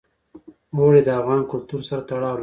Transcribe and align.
اوړي 0.75 1.01
د 1.05 1.09
افغان 1.19 1.41
کلتور 1.51 1.81
سره 1.89 2.01
تړاو 2.09 2.35
لري. 2.35 2.39